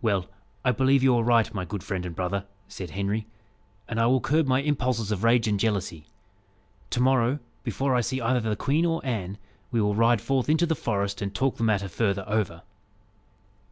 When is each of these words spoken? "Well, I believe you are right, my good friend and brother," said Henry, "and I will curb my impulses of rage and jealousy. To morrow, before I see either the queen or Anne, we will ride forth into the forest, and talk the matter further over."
"Well, 0.00 0.26
I 0.64 0.72
believe 0.72 1.04
you 1.04 1.14
are 1.14 1.22
right, 1.22 1.54
my 1.54 1.64
good 1.64 1.84
friend 1.84 2.04
and 2.04 2.16
brother," 2.16 2.46
said 2.66 2.90
Henry, 2.90 3.28
"and 3.86 4.00
I 4.00 4.06
will 4.06 4.20
curb 4.20 4.48
my 4.48 4.60
impulses 4.60 5.12
of 5.12 5.22
rage 5.22 5.46
and 5.46 5.60
jealousy. 5.60 6.04
To 6.90 7.00
morrow, 7.00 7.38
before 7.62 7.94
I 7.94 8.00
see 8.00 8.20
either 8.20 8.40
the 8.40 8.56
queen 8.56 8.84
or 8.84 9.00
Anne, 9.06 9.38
we 9.70 9.80
will 9.80 9.94
ride 9.94 10.20
forth 10.20 10.48
into 10.48 10.66
the 10.66 10.74
forest, 10.74 11.22
and 11.22 11.32
talk 11.32 11.58
the 11.58 11.62
matter 11.62 11.86
further 11.86 12.24
over." 12.26 12.62